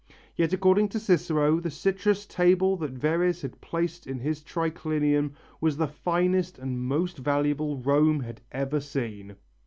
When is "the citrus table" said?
1.59-2.75